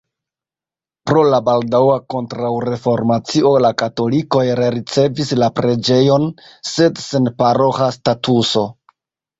[1.09, 6.27] Pro la baldaŭa kontraŭreformacio la katolikoj rericevis la preĝejon,
[6.75, 8.71] sed sen paroĥa statuso.